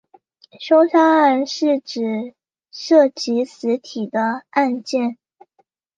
[0.59, 2.33] 凶杀案是指
[2.71, 5.19] 涉及死体的案件。